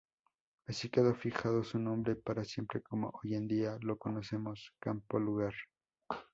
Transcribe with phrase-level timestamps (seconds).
[0.65, 5.53] Así quedó fijado su nombre para siempre como hoy día lo conocemos, Campo Lugar.